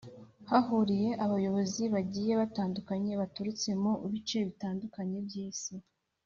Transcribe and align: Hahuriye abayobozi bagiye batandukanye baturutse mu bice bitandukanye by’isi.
Hahuriye 0.49 1.09
abayobozi 1.25 1.83
bagiye 1.93 2.33
batandukanye 2.41 3.11
baturutse 3.21 3.69
mu 3.81 3.93
bice 4.11 4.37
bitandukanye 4.47 5.17
by’isi. 5.25 5.75